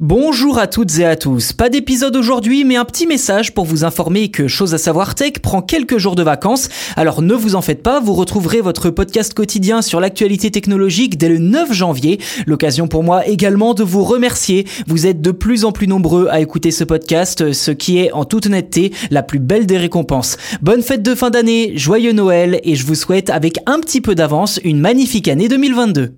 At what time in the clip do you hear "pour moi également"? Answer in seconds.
12.86-13.74